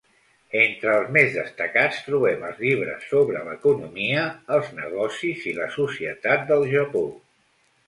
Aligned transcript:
Entre 0.59 0.93
els 1.01 1.11
més 1.17 1.35
destacats 1.35 1.99
trobem 2.05 2.45
els 2.47 2.63
llibres 2.63 3.05
sobre 3.11 3.45
l'economia, 3.51 4.25
els 4.57 4.73
negocis 4.81 5.47
i 5.55 5.57
la 5.61 5.71
societat 5.79 6.51
del 6.53 6.69
Japó. 6.75 7.07